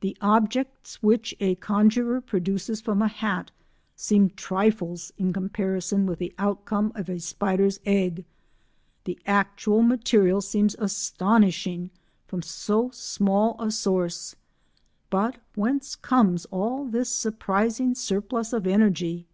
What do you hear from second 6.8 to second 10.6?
of a spider's egg—the actual material